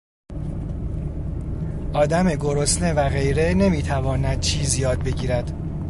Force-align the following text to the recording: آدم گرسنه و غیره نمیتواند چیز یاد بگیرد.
آدم 1.93 2.35
گرسنه 2.35 2.93
و 2.93 3.09
غیره 3.09 3.53
نمیتواند 3.53 4.39
چیز 4.39 4.75
یاد 4.75 4.99
بگیرد. 5.03 5.51